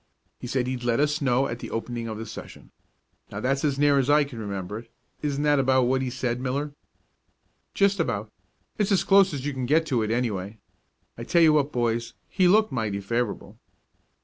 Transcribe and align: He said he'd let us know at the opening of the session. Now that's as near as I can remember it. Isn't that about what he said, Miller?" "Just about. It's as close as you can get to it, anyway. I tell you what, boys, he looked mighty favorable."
He 0.39 0.47
said 0.47 0.65
he'd 0.65 0.83
let 0.83 0.99
us 0.99 1.21
know 1.21 1.45
at 1.45 1.59
the 1.59 1.69
opening 1.69 2.07
of 2.07 2.17
the 2.17 2.25
session. 2.25 2.71
Now 3.31 3.39
that's 3.39 3.63
as 3.63 3.77
near 3.77 3.99
as 3.99 4.09
I 4.09 4.23
can 4.23 4.39
remember 4.39 4.79
it. 4.79 4.89
Isn't 5.21 5.43
that 5.43 5.59
about 5.59 5.83
what 5.83 6.01
he 6.01 6.09
said, 6.09 6.41
Miller?" 6.41 6.73
"Just 7.75 7.99
about. 7.99 8.31
It's 8.79 8.91
as 8.91 9.03
close 9.03 9.31
as 9.31 9.45
you 9.45 9.53
can 9.53 9.67
get 9.67 9.85
to 9.85 10.01
it, 10.01 10.09
anyway. 10.09 10.57
I 11.19 11.23
tell 11.23 11.43
you 11.43 11.53
what, 11.53 11.71
boys, 11.71 12.15
he 12.27 12.47
looked 12.47 12.71
mighty 12.71 12.99
favorable." 12.99 13.59